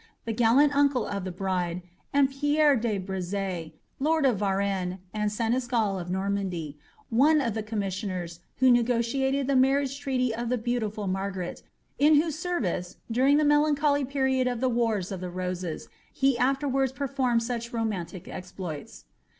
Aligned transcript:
133 0.23 1.25
ie 1.77 2.97
Breze, 3.29 3.33
lord 3.99 4.25
of 4.25 4.39
Varenne^ 4.39 4.97
and 5.13 5.31
seneschal 5.31 5.99
of 5.99 6.09
Normandy, 6.09 6.79
one 7.11 7.39
of 7.39 7.53
the 7.53 7.61
com* 7.61 7.81
mitfsioiiere, 7.81 8.39
who 8.55 8.71
negotiated 8.71 9.45
the 9.45 9.53
marriaj^e 9.53 9.99
treaty 9.99 10.33
of 10.33 10.49
the 10.49 10.57
beautiful 10.57 11.05
Margaret, 11.05 11.61
in 11.99 12.15
whose 12.19 12.39
service, 12.39 12.97
during 13.11 13.37
the 13.37 13.45
melancholy 13.45 14.03
period 14.03 14.47
of 14.47 14.59
the 14.59 14.69
wars 14.69 15.11
of 15.11 15.21
the 15.21 15.29
Roses, 15.29 15.87
he 16.11 16.35
afterwards 16.35 16.91
performed 16.91 17.43
such 17.43 17.71
romantic 17.71 18.27
exploits.' 18.27 19.05